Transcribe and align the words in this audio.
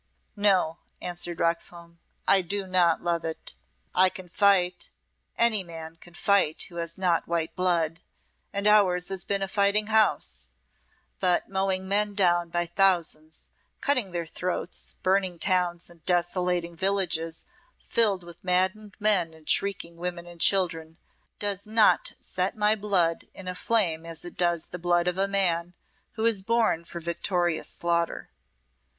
"No," 0.35 0.79
answered 0.99 1.37
Roxholm; 1.39 1.99
"I 2.27 2.41
do 2.41 2.65
not 2.65 3.03
love 3.03 3.23
it. 3.23 3.53
I 3.93 4.09
can 4.09 4.29
fight 4.29 4.89
any 5.37 5.63
man 5.63 5.95
can 5.97 6.15
fight 6.15 6.63
who 6.69 6.77
has 6.77 6.97
not 6.97 7.27
white 7.27 7.55
blood 7.55 7.99
and 8.51 8.65
ours 8.65 9.09
has 9.09 9.23
been 9.23 9.43
a 9.43 9.47
fighting 9.47 9.85
house; 9.93 10.47
but 11.19 11.49
mowing 11.49 11.87
men 11.87 12.15
down 12.15 12.49
by 12.49 12.65
thousands, 12.65 13.45
cutting 13.79 14.09
their 14.11 14.25
throats, 14.25 14.95
burning 15.03 15.37
towns, 15.37 15.87
and 15.87 16.03
desolating 16.03 16.75
villages 16.75 17.45
filled 17.87 18.23
with 18.23 18.43
maddened 18.43 18.95
men 18.99 19.35
and 19.35 19.47
shrieking 19.47 19.97
women 19.97 20.25
and 20.25 20.41
children, 20.41 20.97
does 21.37 21.67
not 21.67 22.13
set 22.19 22.57
my 22.57 22.73
blood 22.73 23.25
in 23.35 23.47
a 23.47 23.53
flame 23.53 24.07
as 24.07 24.25
it 24.25 24.35
does 24.35 24.65
the 24.71 24.79
blood 24.79 25.07
of 25.07 25.19
a 25.19 25.27
man 25.27 25.75
who 26.13 26.25
is 26.25 26.41
born 26.41 26.83
for 26.85 26.99
victorious 26.99 27.69
slaughter. 27.69 28.31